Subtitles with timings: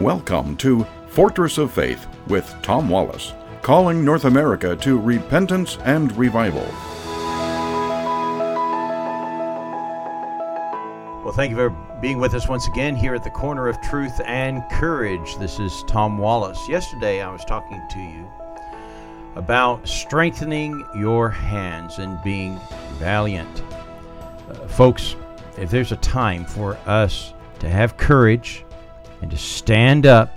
[0.00, 6.64] Welcome to Fortress of Faith with Tom Wallace, calling North America to repentance and revival.
[11.22, 11.68] Well, thank you for
[12.00, 15.36] being with us once again here at the Corner of Truth and Courage.
[15.36, 16.66] This is Tom Wallace.
[16.66, 18.26] Yesterday I was talking to you
[19.34, 22.58] about strengthening your hands and being
[22.94, 23.62] valiant.
[24.48, 25.14] Uh, folks,
[25.58, 28.64] if there's a time for us to have courage
[29.20, 30.36] and to stand up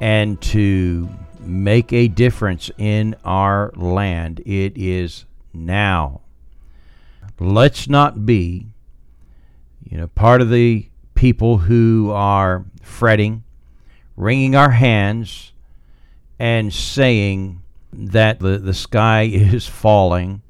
[0.00, 1.08] and to
[1.40, 6.20] make a difference in our land, it is now.
[7.38, 8.68] Let's not be,
[9.88, 13.42] you know, part of the people who are fretting,
[14.16, 15.52] wringing our hands,
[16.38, 20.42] and saying that the, the sky is falling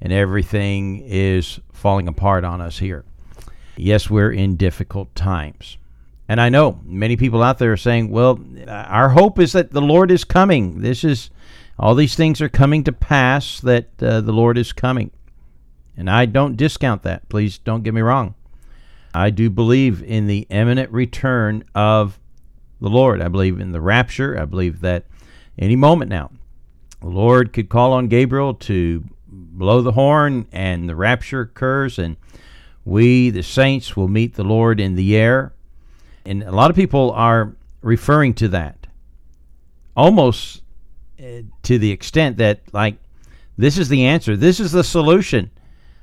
[0.00, 3.04] and everything is falling apart on us here.
[3.76, 5.78] Yes, we're in difficult times.
[6.28, 9.80] And I know many people out there are saying, well, our hope is that the
[9.80, 10.80] Lord is coming.
[10.80, 11.30] This is,
[11.78, 15.12] all these things are coming to pass, that uh, the Lord is coming.
[15.96, 17.28] And I don't discount that.
[17.28, 18.34] Please don't get me wrong.
[19.14, 22.18] I do believe in the imminent return of
[22.80, 23.22] the Lord.
[23.22, 24.38] I believe in the rapture.
[24.38, 25.06] I believe that
[25.58, 26.30] any moment now,
[27.00, 32.16] the Lord could call on Gabriel to blow the horn and the rapture occurs and
[32.84, 35.52] we, the saints, will meet the Lord in the air.
[36.26, 38.86] And a lot of people are referring to that
[39.96, 40.62] almost
[41.18, 42.96] uh, to the extent that, like,
[43.56, 45.50] this is the answer, this is the solution.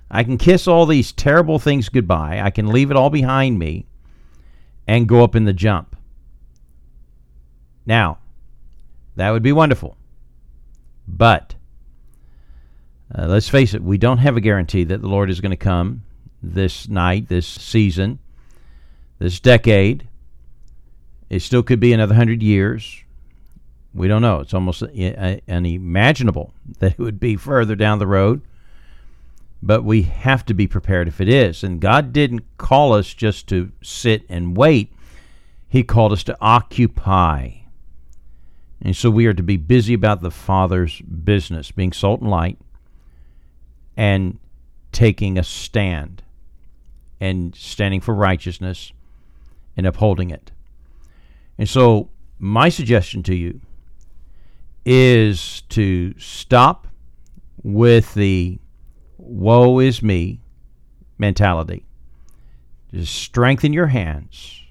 [0.10, 3.86] I can kiss all these terrible things goodbye, I can leave it all behind me
[4.88, 5.96] and go up in the jump.
[7.86, 8.20] Now,
[9.16, 9.98] that would be wonderful.
[11.08, 11.56] But
[13.14, 15.58] uh, let's face it, we don't have a guarantee that the Lord is going to
[15.58, 16.04] come
[16.42, 18.20] this night, this season,
[19.20, 20.08] this decade.
[21.34, 23.04] It still could be another hundred years.
[23.92, 24.42] We don't know.
[24.42, 28.44] It's almost uh, uh, unimaginable that it would be further down the road.
[29.60, 31.64] But we have to be prepared if it is.
[31.64, 34.94] And God didn't call us just to sit and wait,
[35.68, 37.50] He called us to occupy.
[38.80, 42.60] And so we are to be busy about the Father's business, being salt and light,
[43.98, 44.38] and
[44.92, 46.22] taking a stand
[47.20, 48.94] and standing for righteousness
[49.76, 50.52] and upholding it.
[51.58, 52.10] And so,
[52.40, 53.62] my suggestion to you
[54.86, 56.88] is to stop
[57.62, 58.60] with the
[59.18, 60.42] woe is me
[61.18, 61.86] mentality.
[62.94, 64.62] Just strengthen your hands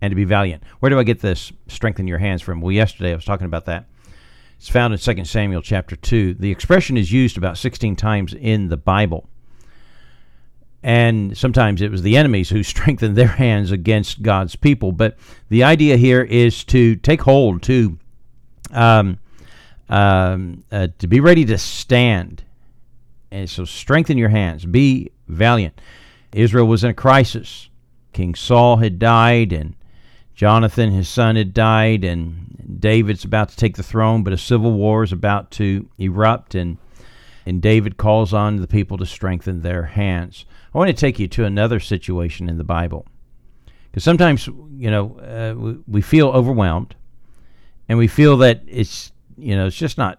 [0.00, 0.62] and to be valiant.
[0.80, 2.60] Where do I get this strengthen your hands from?
[2.60, 3.86] Well, yesterday I was talking about that.
[4.58, 6.34] It's found in 2 Samuel chapter 2.
[6.34, 9.28] The expression is used about 16 times in the Bible.
[10.82, 14.92] And sometimes it was the enemies who strengthened their hands against God's people.
[14.92, 15.16] But
[15.48, 17.98] the idea here is to take hold, to
[18.72, 19.18] um,
[19.88, 22.44] um, uh, to be ready to stand.
[23.30, 24.64] And so strengthen your hands.
[24.64, 25.80] Be valiant.
[26.32, 27.68] Israel was in a crisis.
[28.12, 29.74] King Saul had died, and
[30.34, 34.72] Jonathan, his son, had died, and David's about to take the throne, but a civil
[34.72, 36.78] war is about to erupt, and
[37.44, 40.44] and David calls on the people to strengthen their hands.
[40.74, 43.06] I want to take you to another situation in the Bible.
[43.90, 46.94] Because sometimes, you know, uh, we, we feel overwhelmed
[47.88, 50.18] and we feel that it's, you know, it's just not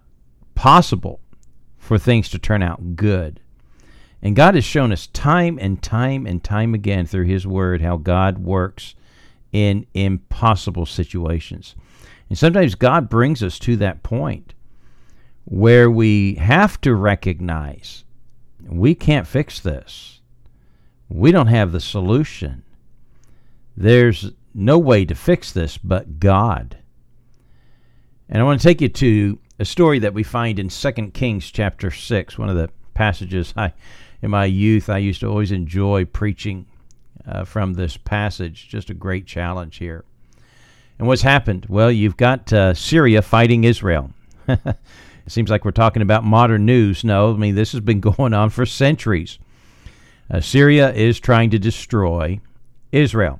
[0.53, 1.19] possible
[1.78, 3.40] for things to turn out good.
[4.22, 7.97] And God has shown us time and time and time again through His Word how
[7.97, 8.96] God works
[9.52, 11.75] in impossible situations.
[12.30, 14.53] And sometimes God brings us to that point
[15.46, 18.06] where we have to recognize
[18.66, 20.22] we can't fix this.
[21.13, 22.63] We don't have the solution.
[23.78, 26.79] There's no way to fix this but God.
[28.28, 31.52] And I want to take you to a story that we find in 2 Kings
[31.52, 33.73] chapter 6, one of the passages I
[34.23, 36.66] in my youth I used to always enjoy preaching
[37.28, 38.67] uh, from this passage.
[38.67, 40.05] Just a great challenge here.
[40.97, 41.67] And what's happened?
[41.70, 44.11] Well, you've got uh, Syria fighting Israel.
[44.47, 44.78] it
[45.28, 47.03] seems like we're talking about modern news.
[47.03, 49.38] No, I mean, this has been going on for centuries.
[50.29, 52.40] Uh, Syria is trying to destroy
[52.91, 53.40] Israel.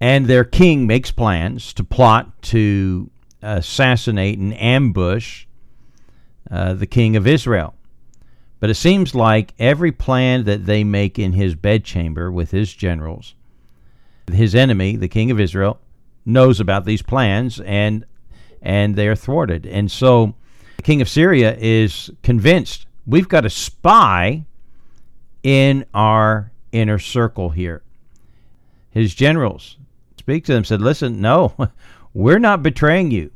[0.00, 3.10] And their king makes plans to plot to
[3.42, 5.46] assassinate and ambush
[6.50, 7.74] uh, the king of Israel.
[8.60, 13.34] But it seems like every plan that they make in his bedchamber with his generals,
[14.32, 15.80] his enemy, the king of Israel,
[16.24, 18.04] knows about these plans and
[18.60, 19.66] and they are thwarted.
[19.66, 20.34] And so
[20.76, 24.44] the king of Syria is convinced we've got a spy
[25.42, 27.82] in our inner circle here.
[28.90, 29.76] His generals,
[30.18, 31.54] speak to them, said, Listen, no,
[32.14, 33.30] we're not betraying you.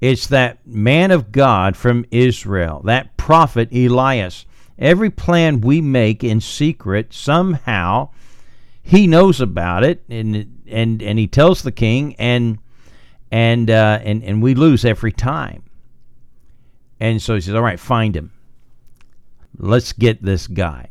[0.00, 4.46] It's that man of God from Israel, that prophet Elisha.
[4.78, 8.10] Every plan we make in secret, somehow
[8.82, 12.58] he knows about it, and and and he tells the king, and
[13.32, 15.62] and uh, and and we lose every time.
[17.00, 18.32] And so he says, "All right, find him.
[19.56, 20.90] Let's get this guy."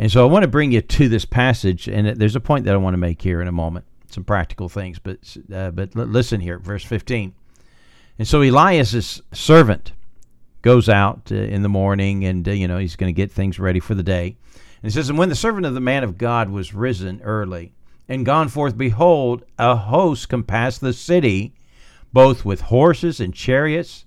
[0.00, 2.74] And so I want to bring you to this passage, and there's a point that
[2.74, 3.84] I want to make here in a moment.
[4.10, 7.34] Some practical things, but uh, but listen here, verse 15.
[8.18, 9.92] And so Elisha's servant
[10.62, 13.58] goes out uh, in the morning, and uh, you know he's going to get things
[13.58, 14.36] ready for the day.
[14.82, 17.72] And it says, and when the servant of the man of God was risen early
[18.08, 21.54] and gone forth, behold, a host compassed the city,
[22.12, 24.04] both with horses and chariots.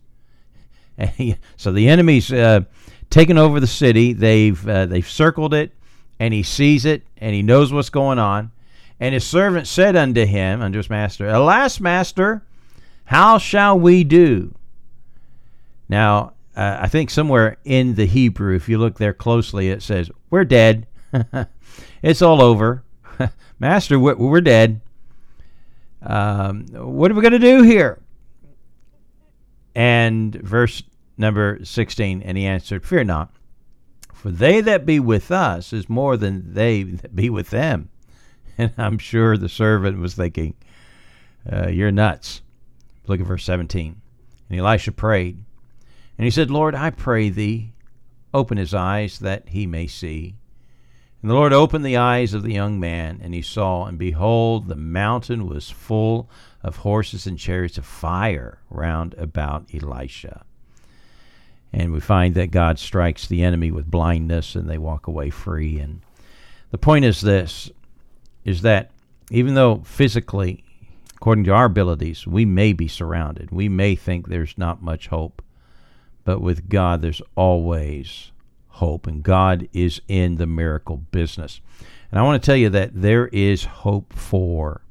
[1.58, 2.62] so the enemy's uh,
[3.10, 4.14] taken over the city.
[4.14, 5.74] They've uh, they've circled it
[6.22, 8.52] and he sees it, and he knows what's going on.
[9.00, 12.44] And his servant said unto him, unto his master, Alas, master,
[13.06, 14.54] how shall we do?
[15.90, 20.12] Now, uh, I think somewhere in the Hebrew, if you look there closely, it says,
[20.30, 20.86] We're dead.
[22.04, 22.84] it's all over.
[23.60, 24.80] master, we're, dead.
[26.04, 28.00] Um, what are we going to do here?
[29.74, 30.84] And verse
[31.18, 33.32] number 16, and he answered, Fear not.
[34.22, 37.90] For they that be with us is more than they that be with them.
[38.58, 40.54] And I'm sure the servant was thinking,
[41.52, 42.44] uh, You're nuts.
[43.08, 44.00] Look at verse 17.
[44.48, 45.44] And Elisha prayed.
[46.20, 47.74] And he said, Lord, I pray thee,
[48.32, 50.36] open his eyes that he may see.
[51.24, 54.68] And the Lord opened the eyes of the young man, and he saw, and behold,
[54.68, 56.30] the mountain was full
[56.62, 60.46] of horses and chariots of fire round about Elisha.
[61.74, 65.80] And we find that God strikes the enemy with blindness and they walk away free.
[65.80, 66.02] And
[66.72, 67.72] the point is this
[68.44, 68.92] is that
[69.30, 70.64] even though physically,
[71.16, 75.42] according to our abilities, we may be surrounded, we may think there's not much hope,
[76.26, 78.32] but with God, there's always
[78.68, 79.08] hope.
[79.08, 81.62] And God is in the miracle business.
[82.12, 84.82] And I want to tell you that there is hope for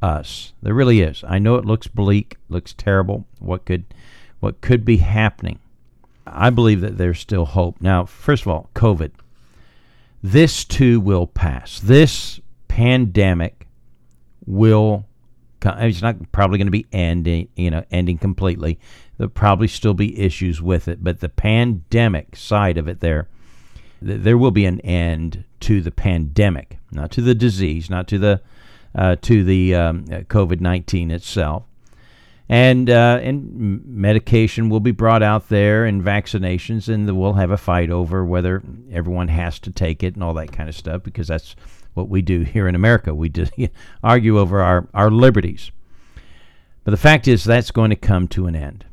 [0.00, 0.52] us.
[0.62, 1.24] There really is.
[1.26, 3.26] I know it looks bleak, looks terrible.
[3.38, 3.84] What could
[4.38, 5.58] what could be happening?
[6.26, 7.80] I believe that there's still hope.
[7.80, 9.12] Now, first of all, COVID.
[10.22, 11.78] This too will pass.
[11.78, 13.66] This pandemic
[14.44, 15.06] will.
[15.64, 18.78] It's not probably going to be ending, you know, ending completely.
[19.16, 23.28] There'll probably still be issues with it, but the pandemic side of it, there,
[24.00, 28.40] there will be an end to the pandemic, not to the disease, not to the
[28.94, 31.65] uh, to the um, COVID nineteen itself
[32.48, 37.56] and uh, and medication will be brought out there and vaccinations and we'll have a
[37.56, 38.62] fight over whether
[38.92, 41.56] everyone has to take it and all that kind of stuff because that's
[41.94, 43.14] what we do here in America.
[43.14, 43.52] We just
[44.02, 45.72] argue over our, our liberties.
[46.84, 48.84] But the fact is that's going to come to an end.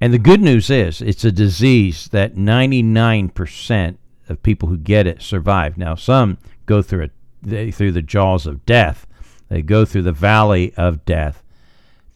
[0.00, 3.96] And the good news is it's a disease that 99%
[4.28, 5.78] of people who get it survive.
[5.78, 7.08] Now some go through
[7.44, 9.06] it through the jaws of death.
[9.48, 11.41] They go through the valley of death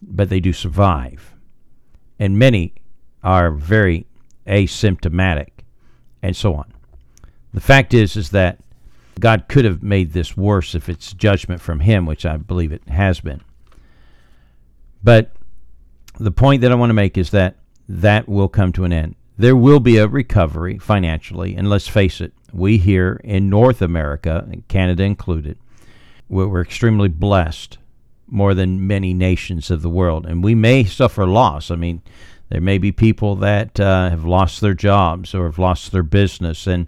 [0.01, 1.33] but they do survive.
[2.19, 2.73] And many
[3.23, 4.07] are very
[4.45, 5.49] asymptomatic
[6.21, 6.73] and so on.
[7.53, 8.59] The fact is is that
[9.19, 12.87] God could have made this worse if it's judgment from him, which I believe it
[12.87, 13.41] has been.
[15.03, 15.31] But
[16.19, 17.57] the point that I want to make is that
[17.89, 19.15] that will come to an end.
[19.37, 24.49] There will be a recovery financially, and let's face it, we here in North America,
[24.67, 25.57] Canada included,
[26.27, 27.77] we're extremely blessed
[28.27, 30.25] more than many nations of the world.
[30.25, 31.71] And we may suffer loss.
[31.71, 32.01] I mean,
[32.49, 36.67] there may be people that uh, have lost their jobs or have lost their business
[36.67, 36.87] and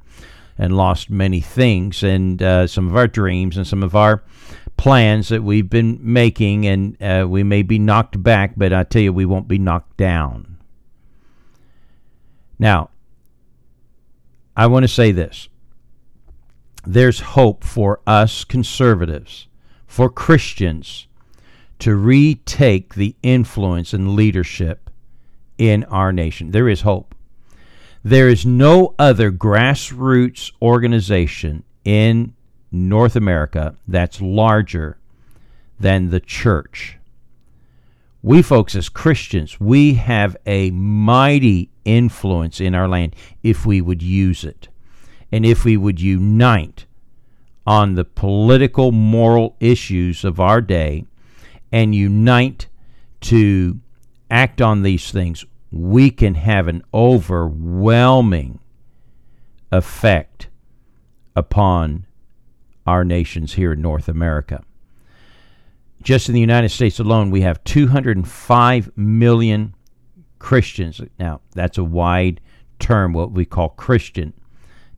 [0.58, 4.22] and lost many things and uh, some of our dreams and some of our
[4.76, 9.02] plans that we've been making and uh, we may be knocked back but i tell
[9.02, 10.58] you we won't be knocked down
[12.58, 12.90] now
[14.56, 15.48] i want to say this
[16.86, 19.48] there's hope for us conservatives
[19.88, 21.08] for christians
[21.80, 24.90] to retake the influence and leadership
[25.58, 26.52] in our nation.
[26.52, 27.16] There is hope.
[28.04, 32.34] There is no other grassroots organization in
[32.72, 34.98] North America that's larger
[35.80, 36.98] than the church.
[38.22, 44.02] We folks, as Christians, we have a mighty influence in our land if we would
[44.02, 44.68] use it
[45.32, 46.86] and if we would unite
[47.66, 51.06] on the political, moral issues of our day
[51.72, 52.68] and unite
[53.22, 53.80] to
[54.32, 58.60] act on these things, we can have an overwhelming
[59.72, 60.48] effect
[61.36, 62.06] upon
[62.88, 64.64] our nations here in North America.
[66.02, 69.76] just in the United States alone, we have 205 million
[70.40, 71.02] Christians.
[71.20, 72.40] Now, that's a wide
[72.80, 74.34] term, what we call Christian.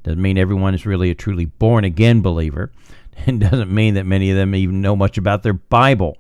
[0.04, 2.72] Doesn't mean everyone is really a truly born again believer,
[3.26, 6.18] and doesn't mean that many of them even know much about their Bible.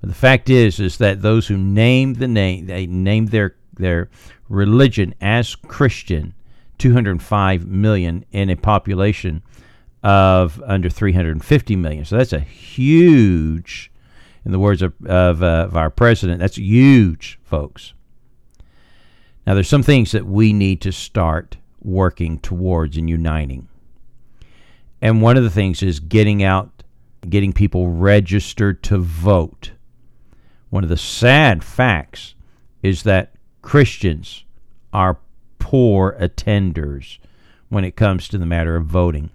[0.00, 4.08] But the fact is, is that those who name the name, they name their their
[4.48, 6.34] religion as Christian,
[6.78, 9.42] 205 million in a population
[10.02, 12.04] of under 350 million.
[12.04, 13.90] So that's a huge,
[14.44, 17.92] in the words of, of, uh, of our president, that's huge, folks.
[19.46, 23.68] Now, there's some things that we need to start working towards and uniting.
[25.00, 26.82] And one of the things is getting out,
[27.28, 29.72] getting people registered to vote.
[30.70, 32.34] One of the sad facts
[32.82, 34.44] is that Christians
[34.92, 35.18] are
[35.58, 37.18] poor attenders
[37.68, 39.30] when it comes to the matter of voting.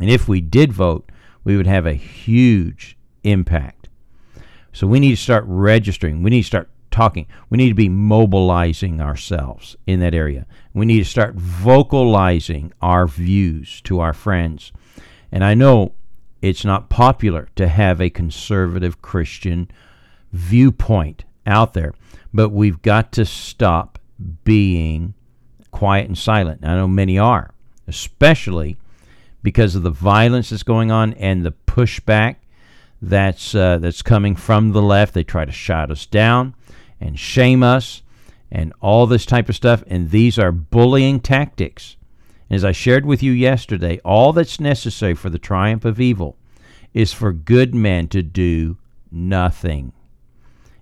[0.00, 1.10] And if we did vote,
[1.44, 3.88] we would have a huge impact.
[4.72, 6.22] So we need to start registering.
[6.22, 7.26] We need to start talking.
[7.50, 10.46] We need to be mobilizing ourselves in that area.
[10.74, 14.72] We need to start vocalizing our views to our friends.
[15.30, 15.92] And I know
[16.40, 19.70] it's not popular to have a conservative Christian
[20.32, 21.94] viewpoint out there,
[22.32, 23.98] but we've got to stop
[24.44, 25.14] being
[25.70, 26.64] quiet and silent.
[26.64, 27.52] I know many are,
[27.86, 28.76] especially
[29.42, 32.36] because of the violence that's going on and the pushback
[33.00, 35.14] that's uh, that's coming from the left.
[35.14, 36.54] They try to shut us down
[37.00, 38.02] and shame us
[38.50, 39.82] and all this type of stuff.
[39.88, 41.96] And these are bullying tactics.
[42.48, 46.36] As I shared with you yesterday, all that's necessary for the triumph of evil
[46.92, 48.76] is for good men to do
[49.10, 49.92] nothing.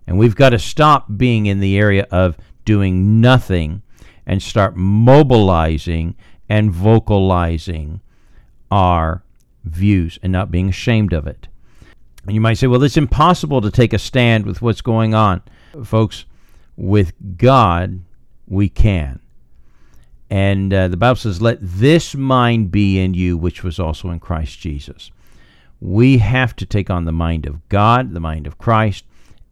[0.07, 3.83] And we've got to stop being in the area of doing nothing
[4.27, 6.17] and start mobilizing
[6.49, 8.01] and vocalizing
[8.71, 9.23] our
[9.65, 11.49] views and not being ashamed of it.
[12.25, 15.43] And you might say, well, it's impossible to take a stand with what's going on.
[15.85, 16.25] Folks,
[16.77, 18.01] with God,
[18.47, 19.21] we can.
[20.29, 24.21] And uh, the Bible says, let this mind be in you, which was also in
[24.21, 25.11] Christ Jesus.
[25.81, 29.05] We have to take on the mind of God, the mind of Christ,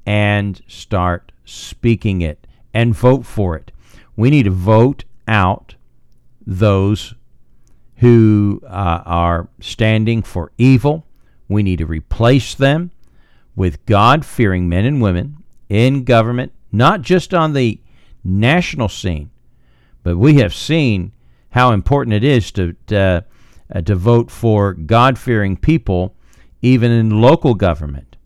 [0.08, 3.70] and start speaking it and vote for it.
[4.16, 5.74] We need to vote out
[6.46, 7.12] those
[7.96, 11.06] who uh, are standing for evil.
[11.46, 12.90] We need to replace them
[13.54, 17.78] with God fearing men and women in government, not just on the
[18.24, 19.28] national scene,
[20.02, 21.12] but we have seen
[21.50, 23.26] how important it is to, to,
[23.74, 26.16] uh, to vote for God fearing people
[26.62, 28.16] even in local government.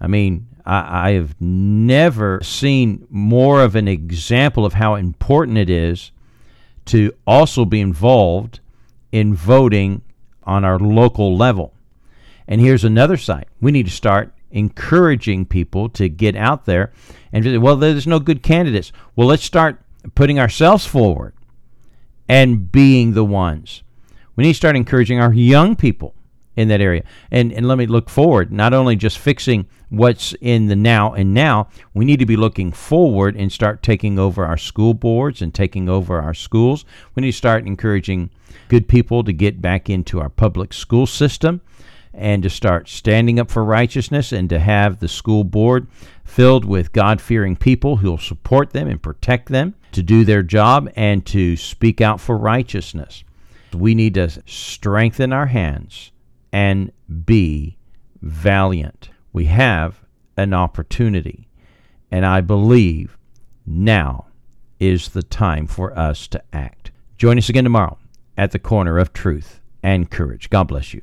[0.00, 5.70] I mean, I, I have never seen more of an example of how important it
[5.70, 6.10] is
[6.86, 8.60] to also be involved
[9.12, 10.02] in voting
[10.44, 11.72] on our local level.
[12.46, 13.48] And here's another site.
[13.60, 16.92] We need to start encouraging people to get out there
[17.32, 18.92] and well, there's no good candidates.
[19.16, 19.80] Well, let's start
[20.14, 21.34] putting ourselves forward
[22.28, 23.82] and being the ones.
[24.36, 26.14] We need to start encouraging our young people
[26.56, 27.02] in that area.
[27.30, 31.34] And and let me look forward, not only just fixing what's in the now and
[31.34, 35.54] now, we need to be looking forward and start taking over our school boards and
[35.54, 36.84] taking over our schools.
[37.14, 38.30] We need to start encouraging
[38.68, 41.60] good people to get back into our public school system
[42.12, 45.88] and to start standing up for righteousness and to have the school board
[46.24, 50.42] filled with God fearing people who will support them and protect them to do their
[50.42, 53.24] job and to speak out for righteousness.
[53.72, 56.12] We need to strengthen our hands
[56.54, 56.92] and
[57.24, 57.76] be
[58.22, 59.10] valiant.
[59.32, 60.04] We have
[60.36, 61.48] an opportunity,
[62.12, 63.18] and I believe
[63.66, 64.26] now
[64.78, 66.92] is the time for us to act.
[67.18, 67.98] Join us again tomorrow
[68.36, 70.48] at the corner of truth and courage.
[70.48, 71.02] God bless you.